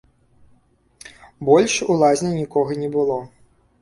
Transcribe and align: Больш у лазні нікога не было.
Больш 1.49 1.73
у 1.91 1.99
лазні 2.05 2.31
нікога 2.41 2.71
не 2.85 2.89
было. 2.97 3.19